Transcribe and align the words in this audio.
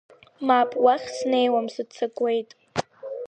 Мап, 0.47 0.71
уахь 0.83 1.09
снеиуам, 1.17 1.67
сыццакуеит. 1.73 2.49